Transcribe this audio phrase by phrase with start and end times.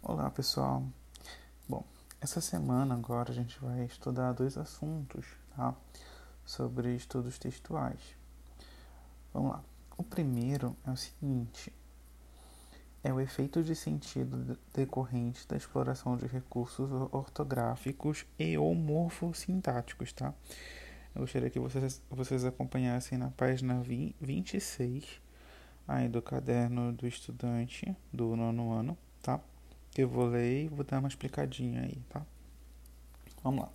[0.00, 0.84] Olá pessoal.
[1.68, 1.84] Bom,
[2.20, 5.74] essa semana agora a gente vai estudar dois assuntos, tá?
[6.44, 8.00] Sobre estudos textuais.
[9.34, 9.64] Vamos lá.
[9.96, 11.72] O primeiro é o seguinte:
[13.02, 20.32] é o efeito de sentido decorrente da exploração de recursos ortográficos e ou morfossintáticos, tá?
[21.12, 23.82] Eu gostaria que vocês, vocês acompanhassem na página
[24.20, 25.20] 26
[25.88, 29.40] aí do caderno do estudante do nono ano, tá?
[30.00, 32.24] Eu vou ler e vou dar uma explicadinha aí, tá?
[33.42, 33.72] Vamos lá.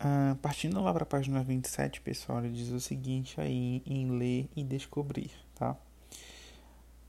[0.00, 4.48] Uh, partindo lá para a página 27, pessoal, ele diz o seguinte aí em ler
[4.56, 5.76] e descobrir, tá?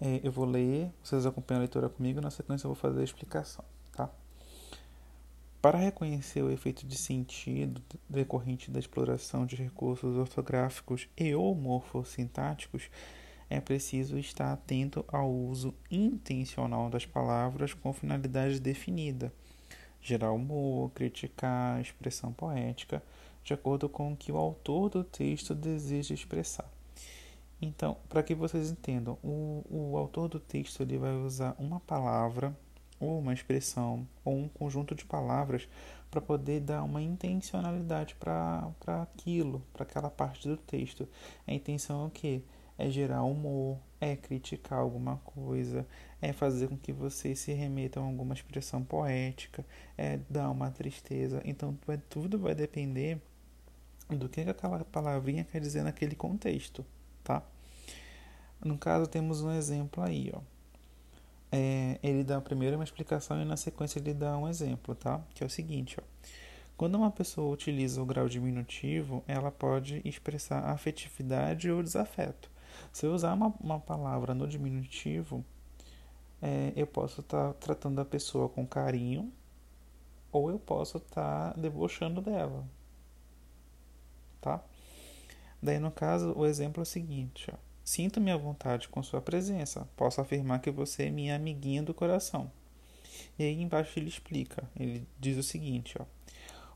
[0.00, 3.04] É, eu vou ler, vocês acompanham a leitura comigo, na sequência eu vou fazer a
[3.04, 4.10] explicação, tá?
[5.62, 12.90] Para reconhecer o efeito de sentido decorrente da exploração de recursos ortográficos e ou morfossintáticos,
[13.54, 19.32] é preciso estar atento ao uso intencional das palavras com finalidade definida,
[20.02, 23.00] gerar humor, criticar, expressão poética,
[23.44, 26.68] de acordo com o que o autor do texto deseja expressar.
[27.62, 32.56] Então, para que vocês entendam, o, o autor do texto ele vai usar uma palavra
[32.98, 35.68] ou uma expressão ou um conjunto de palavras
[36.10, 41.08] para poder dar uma intencionalidade para aquilo, para aquela parte do texto.
[41.46, 42.42] A intenção é o quê?
[42.78, 45.86] É gerar humor, é criticar alguma coisa,
[46.20, 49.64] é fazer com que você se remeta a alguma expressão poética,
[49.96, 51.40] é dar uma tristeza.
[51.44, 51.76] Então
[52.08, 53.20] tudo vai depender
[54.08, 56.84] do que aquela palavrinha quer dizer naquele contexto,
[57.22, 57.42] tá?
[58.62, 60.40] No caso temos um exemplo aí, ó.
[61.52, 65.22] É, ele dá primeiro uma explicação e na sequência ele dá um exemplo, tá?
[65.34, 66.02] Que é o seguinte, ó.
[66.76, 72.50] Quando uma pessoa utiliza o grau diminutivo, ela pode expressar afetividade ou desafeto.
[72.92, 75.44] Se eu usar uma, uma palavra no diminutivo,
[76.42, 79.32] é, eu posso estar tá tratando a pessoa com carinho
[80.30, 82.64] ou eu posso estar tá debochando dela.
[84.40, 84.62] Tá?
[85.62, 87.50] Daí, no caso, o exemplo é o seguinte:
[87.82, 89.88] sinto-me à vontade com sua presença.
[89.96, 92.50] Posso afirmar que você é minha amiguinha do coração.
[93.38, 94.68] E aí embaixo ele explica.
[94.78, 96.04] Ele diz o seguinte: ó,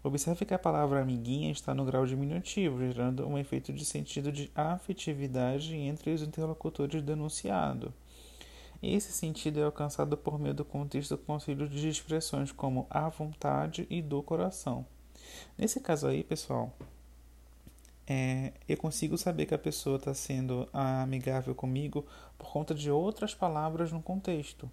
[0.03, 4.50] Observe que a palavra amiguinha está no grau diminutivo, gerando um efeito de sentido de
[4.54, 7.92] afetividade entre os interlocutores denunciado.
[8.81, 14.00] Esse sentido é alcançado por meio do contexto auxílio de expressões como a vontade e
[14.00, 14.86] do coração.
[15.56, 16.72] Nesse caso aí, pessoal,
[18.06, 22.06] é, eu consigo saber que a pessoa está sendo amigável comigo
[22.38, 24.70] por conta de outras palavras no contexto.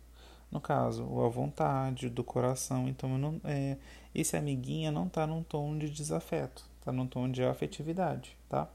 [0.55, 2.87] No caso, o à vontade, do coração.
[2.87, 3.75] Então, não, é,
[4.15, 8.69] esse amiguinha não está num tom de desafeto, está num tom de afetividade, tá?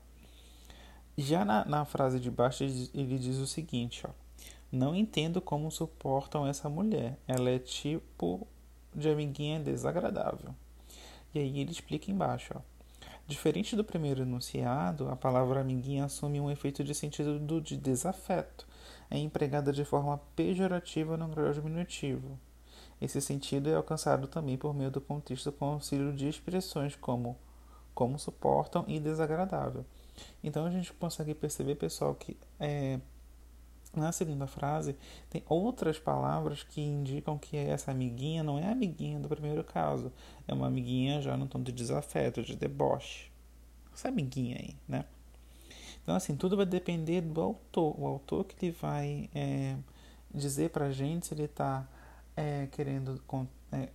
[1.16, 4.10] Já na, na frase de baixo, ele diz o seguinte, ó.
[4.70, 7.18] Não entendo como suportam essa mulher.
[7.26, 8.47] Ela é tipo
[8.94, 10.54] de amiguinha desagradável.
[11.34, 12.60] E aí ele explica embaixo, ó.
[13.26, 18.68] Diferente do primeiro enunciado, a palavra amiguinha assume um efeito de sentido de desafeto
[19.10, 22.38] é empregada de forma pejorativa no grau diminutivo.
[23.00, 27.37] Esse sentido é alcançado também por meio do contexto com auxílio de expressões como
[27.94, 29.84] como suportam e desagradável.
[30.43, 32.98] Então a gente consegue perceber, pessoal, que é,
[33.94, 34.97] na segunda frase
[35.28, 40.12] tem outras palavras que indicam que essa amiguinha não é amiguinha do primeiro caso,
[40.47, 43.31] é uma amiguinha já no tom de desafeto, de deboche.
[43.92, 45.04] Essa amiguinha aí, né?
[46.02, 47.94] Então, assim, tudo vai depender do autor.
[47.98, 49.76] O autor que ele vai é,
[50.34, 51.86] dizer pra gente se ele está
[52.36, 53.22] é, querendo
[53.72, 53.88] é,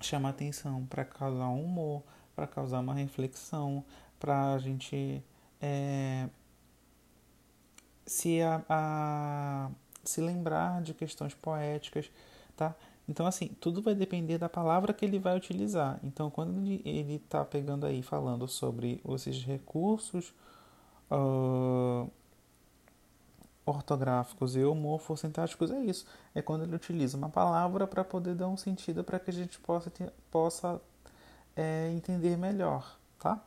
[0.00, 2.02] chamar atenção para causar um humor,
[2.34, 3.84] para causar uma reflexão,
[4.18, 5.22] para a gente
[5.60, 6.28] é,
[8.04, 9.70] se, a, a,
[10.04, 12.10] se lembrar de questões poéticas,
[12.56, 12.74] tá?
[13.08, 16.00] Então, assim, tudo vai depender da palavra que ele vai utilizar.
[16.02, 20.34] Então, quando ele está pegando aí, falando sobre esses recursos
[21.10, 22.10] uh,
[23.64, 26.06] ortográficos e homorfossintáticos é isso.
[26.34, 29.58] É quando ele utiliza uma palavra para poder dar um sentido para que a gente
[29.58, 29.92] possa,
[30.30, 30.80] possa
[31.56, 33.42] é, entender melhor, tá?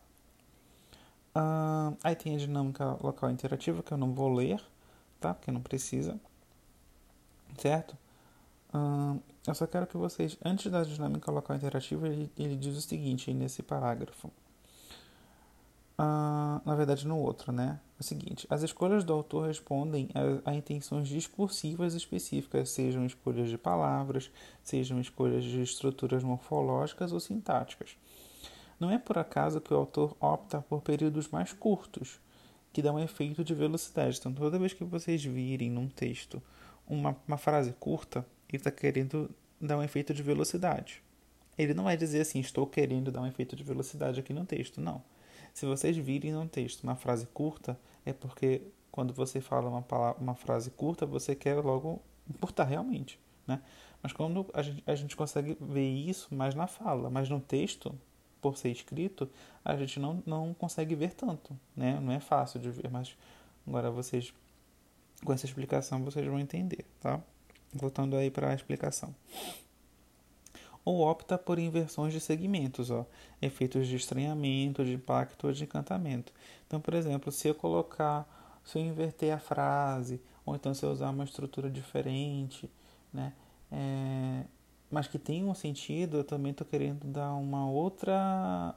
[1.36, 4.62] Uh, aí tem a dinâmica local interativa, que eu não vou ler,
[5.20, 5.34] tá?
[5.34, 6.20] Porque não precisa,
[7.58, 7.96] certo?
[8.74, 12.82] Uh, eu só quero que vocês, antes da dinâmica local interativa, ele, ele diz o
[12.82, 14.30] seguinte nesse parágrafo
[16.02, 17.78] ah, na verdade no outro, né?
[17.98, 20.08] É o seguinte: as escolhas do autor respondem
[20.46, 24.32] a, a, intenções discursivas específicas, sejam escolhas de palavras,
[24.64, 27.98] sejam escolhas de estruturas morfológicas ou sintáticas.
[28.80, 32.18] Não é por acaso que o autor opta por períodos mais curtos,
[32.72, 34.20] que dão um efeito de velocidade.
[34.20, 36.42] Então, toda vez que vocês virem num texto
[36.88, 39.30] uma, uma frase curta, ele está querendo
[39.60, 41.04] dar um efeito de velocidade.
[41.58, 44.80] Ele não vai dizer assim, estou querendo dar um efeito de velocidade aqui no texto,
[44.80, 45.04] não.
[45.54, 48.62] Se vocês virem no texto uma frase curta, é porque
[48.92, 53.62] quando você fala uma, palavra, uma frase curta, você quer logo encurtar realmente, né?
[54.02, 57.94] Mas quando a gente, a gente consegue ver isso mais na fala, mas no texto,
[58.42, 59.30] por ser escrito,
[59.64, 62.00] a gente não, não consegue ver tanto, né?
[62.00, 63.16] Não é fácil de ver, mas
[63.68, 64.34] agora vocês,
[65.24, 67.22] com essa explicação, vocês vão entender, tá?
[67.74, 69.14] Voltando aí para a explicação.
[70.86, 73.06] Ou opta por inversões de segmentos, ó,
[73.42, 76.34] efeitos de estranhamento, de impacto ou de encantamento.
[76.66, 80.92] Então, por exemplo, se eu colocar, se eu inverter a frase, ou então se eu
[80.92, 82.70] usar uma estrutura diferente,
[83.14, 83.34] né?
[83.72, 84.46] É,
[84.90, 88.76] mas que tem um sentido, eu também estou querendo dar uma outra,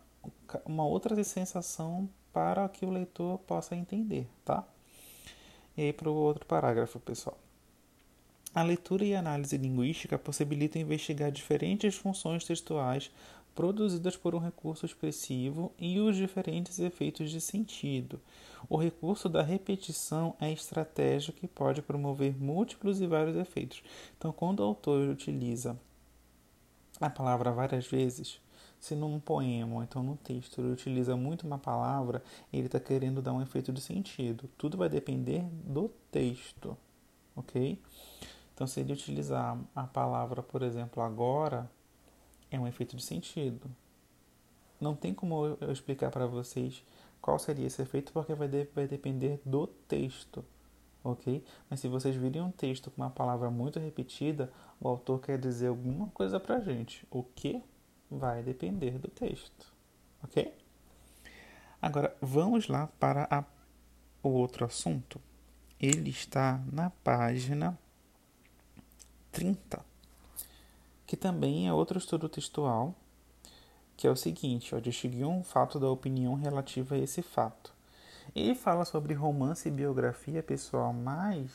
[0.66, 4.64] uma outra sensação para que o leitor possa entender, tá?
[5.76, 7.38] E aí para o outro parágrafo, pessoal.
[8.54, 13.10] A leitura e a análise linguística possibilitam investigar diferentes funções textuais
[13.54, 18.20] produzidas por um recurso expressivo e os diferentes efeitos de sentido.
[18.68, 23.82] O recurso da repetição é estratégia que pode promover múltiplos e vários efeitos.
[24.16, 25.78] Então, quando o autor utiliza
[27.00, 28.40] a palavra várias vezes,
[28.78, 32.22] se num poema ou então no texto ele utiliza muito uma palavra,
[32.52, 34.48] ele está querendo dar um efeito de sentido.
[34.58, 36.76] Tudo vai depender do texto,
[37.34, 37.78] ok?
[38.62, 41.68] Então, se ele utilizar a palavra, por exemplo, agora,
[42.48, 43.68] é um efeito de sentido.
[44.80, 46.84] Não tem como eu explicar para vocês
[47.20, 50.44] qual seria esse efeito, porque vai, de, vai depender do texto,
[51.02, 51.44] ok?
[51.68, 54.48] Mas se vocês virem um texto com uma palavra muito repetida,
[54.80, 57.04] o autor quer dizer alguma coisa para gente.
[57.10, 57.60] O que
[58.08, 59.74] vai depender do texto,
[60.22, 60.54] ok?
[61.80, 63.42] Agora, vamos lá para a,
[64.22, 65.20] o outro assunto.
[65.80, 67.76] Ele está na página
[69.32, 69.80] 30,
[71.06, 72.94] que também é outro estudo textual,
[73.96, 77.72] que é o seguinte, ó, distinguir um fato da opinião relativa a esse fato.
[78.34, 81.50] Ele fala sobre romance e biografia pessoal, mas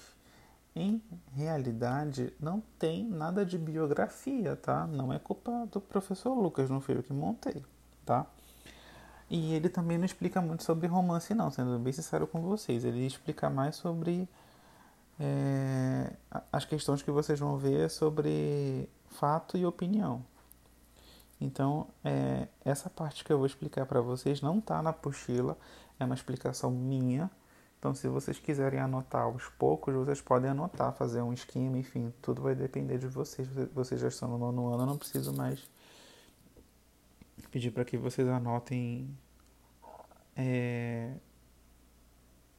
[0.76, 1.02] em
[1.34, 4.86] realidade não tem nada de biografia, tá?
[4.86, 7.64] Não é culpa do professor Lucas, não foi eu que montei,
[8.06, 8.28] tá?
[9.30, 12.86] E ele também não explica muito sobre romance, não, sendo bem sincero com vocês.
[12.86, 14.28] Ele explica mais sobre
[15.20, 16.14] é,
[16.52, 20.24] as questões que vocês vão ver sobre fato e opinião.
[21.40, 25.58] Então, é, essa parte que eu vou explicar para vocês não está na apostila,
[26.00, 27.30] é uma explicação minha.
[27.80, 32.42] Então, se vocês quiserem anotar aos poucos, vocês podem anotar, fazer um esquema, enfim, tudo
[32.42, 33.48] vai depender de vocês.
[33.74, 35.70] Vocês já estão no nono ano, eu não preciso mais
[37.52, 39.16] pedir para que vocês anotem.
[40.36, 41.14] É,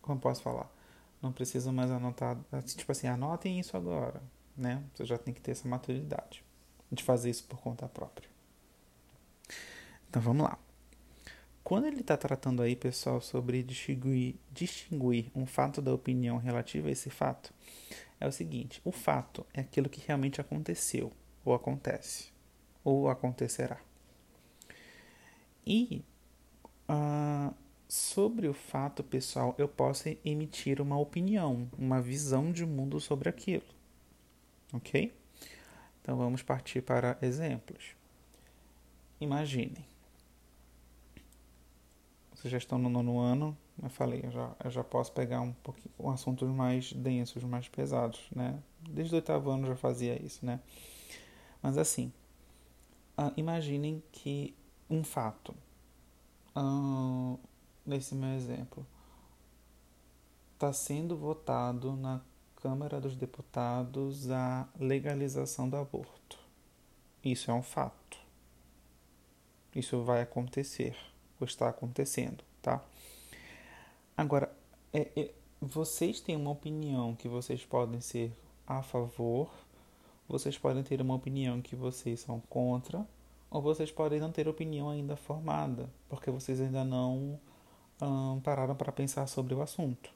[0.01, 0.78] como posso falar?
[1.23, 2.37] Não precisam mais anotar,
[2.77, 4.23] tipo assim, anotem isso agora,
[4.57, 4.83] né?
[4.95, 6.45] Você já tem que ter essa maturidade
[6.91, 8.29] de fazer isso por conta própria.
[10.09, 10.59] Então vamos lá.
[11.63, 16.91] Quando ele está tratando aí, pessoal, sobre distinguir, distinguir um fato da opinião relativa a
[16.91, 17.53] esse fato,
[18.19, 21.13] é o seguinte: o fato é aquilo que realmente aconteceu,
[21.45, 22.33] ou acontece,
[22.83, 23.79] ou acontecerá.
[25.67, 26.03] E
[26.89, 27.55] uh,
[27.89, 33.65] sobre o fato pessoal, eu posso emitir uma opinião, uma visão de mundo sobre aquilo.
[34.73, 35.13] Ok?
[36.03, 37.97] Então vamos partir para exemplos.
[39.21, 39.85] Imaginem.
[42.35, 45.53] Vocês já estão no nono ano, eu falei, eu já, eu já posso pegar um
[45.53, 48.63] pouquinho um assuntos mais densos, mais pesados, né?
[48.89, 50.61] Desde o oitavo ano já fazia isso, né?
[51.63, 52.13] Mas assim,
[53.19, 54.55] uh, imaginem que
[54.89, 55.55] um fato.
[56.57, 57.39] Uh,
[57.89, 58.87] nesse meu exemplo,
[60.55, 62.21] está sendo votado na
[62.57, 66.39] Câmara dos Deputados a legalização do aborto.
[67.25, 68.19] Isso é um fato.
[69.75, 70.97] Isso vai acontecer,
[71.41, 72.85] ou está acontecendo, tá?
[74.17, 74.53] Agora,
[74.93, 75.31] é, é,
[75.61, 78.33] vocês têm uma opinião que vocês podem ser
[78.67, 79.51] a favor,
[80.29, 83.07] vocês podem ter uma opinião que vocês são contra,
[83.51, 87.39] ou vocês podem não ter opinião ainda formada, porque vocês ainda não
[88.43, 90.11] pararam para pensar sobre o assunto.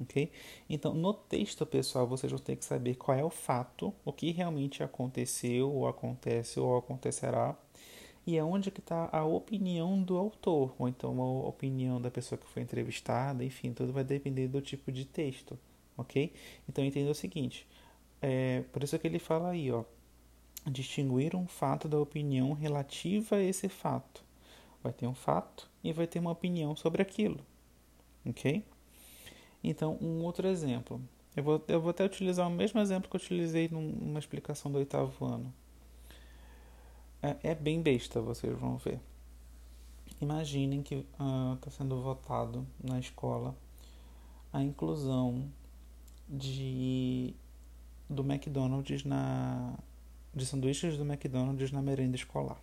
[0.00, 0.30] Ok?
[0.68, 4.32] Então, no texto, pessoal, vocês vão ter que saber qual é o fato, o que
[4.32, 7.56] realmente aconteceu, ou acontece, ou acontecerá,
[8.26, 12.46] e aonde que está a opinião do autor, ou então a opinião da pessoa que
[12.46, 15.58] foi entrevistada, enfim, tudo vai depender do tipo de texto,
[15.96, 16.32] ok?
[16.68, 17.66] Então, entenda o seguinte,
[18.20, 19.84] é, por isso que ele fala aí, ó,
[20.66, 24.24] distinguir um fato da opinião relativa a esse fato.
[24.84, 27.40] Vai ter um fato e vai ter uma opinião sobre aquilo,
[28.24, 28.62] ok?
[29.62, 31.00] Então, um outro exemplo.
[31.34, 34.76] Eu vou, eu vou até utilizar o mesmo exemplo que eu utilizei numa explicação do
[34.76, 35.52] oitavo ano.
[37.22, 39.00] É, é bem besta, vocês vão ver.
[40.20, 43.56] Imaginem que está uh, sendo votado na escola
[44.52, 45.50] a inclusão
[46.28, 47.34] de
[48.08, 49.74] do McDonald's na
[50.34, 52.60] de sanduíches do McDonald's na merenda escolar.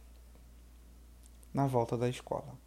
[1.54, 2.58] Na volta da escola.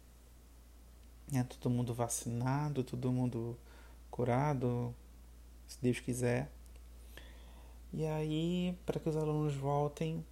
[1.33, 3.57] É todo mundo vacinado, todo mundo
[4.11, 4.93] curado,
[5.67, 6.51] se Deus quiser.
[7.91, 10.23] E aí, para que os alunos voltem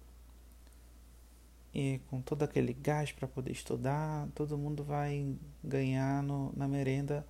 [1.74, 7.26] e com todo aquele gás para poder estudar, todo mundo vai ganhar no, na merenda.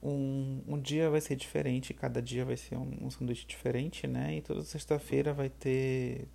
[0.00, 4.36] Um, um dia vai ser diferente, cada dia vai ser um, um sanduíche diferente, né?
[4.36, 6.28] E toda sexta-feira vai ter,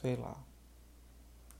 [0.00, 0.40] sei lá.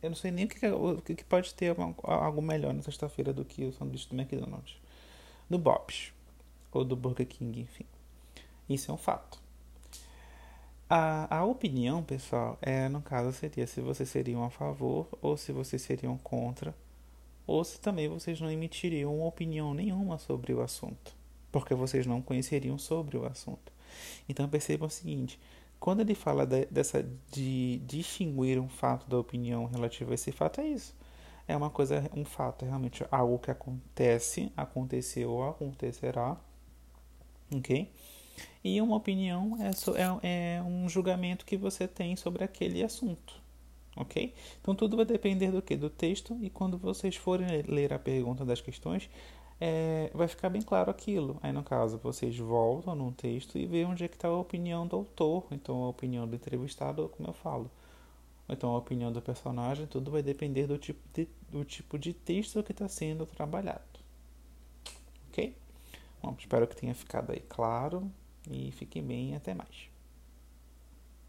[0.02, 3.64] Eu não sei nem o que, que pode ter algo melhor na sexta-feira do que
[3.64, 4.76] o sanduíche do McDonald's.
[5.49, 6.12] Do Bob's
[6.73, 7.85] ou do Burger King, enfim.
[8.69, 9.38] Isso é um fato.
[10.88, 15.52] A, a opinião, pessoal, é, no caso seria se vocês seriam a favor ou se
[15.52, 16.75] vocês seriam contra,
[17.47, 21.14] ou se também vocês não emitiriam opinião nenhuma sobre o assunto,
[21.52, 23.73] porque vocês não conheceriam sobre o assunto.
[24.28, 25.38] Então percebam o seguinte:
[25.80, 30.60] quando ele fala de, dessa de distinguir um fato da opinião relativa a esse fato,
[30.60, 30.94] é isso.
[31.49, 36.37] É uma coisa, um fato, é realmente algo que acontece, aconteceu ou acontecerá,
[37.52, 37.90] ok?
[38.62, 39.70] E uma opinião é,
[40.22, 43.39] é, é um julgamento que você tem sobre aquele assunto.
[44.00, 44.33] Ok?
[44.61, 45.76] Então tudo vai depender do que?
[45.76, 49.11] Do texto, e quando vocês forem ler a pergunta das questões,
[49.61, 51.38] é, vai ficar bem claro aquilo.
[51.42, 54.87] Aí no caso, vocês voltam no texto e veem onde é que está a opinião
[54.87, 57.71] do autor, então a opinião do entrevistado, como eu falo.
[58.49, 62.62] Então a opinião do personagem, tudo vai depender do tipo de, do tipo de texto
[62.62, 63.83] que está sendo trabalhado.
[65.28, 65.54] Ok?
[66.23, 68.11] Bom, espero que tenha ficado aí claro
[68.50, 69.89] e fiquem bem até mais.